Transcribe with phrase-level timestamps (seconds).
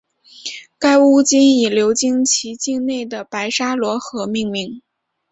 [0.79, 4.81] 该巫金以流经其境内的白沙罗河命名。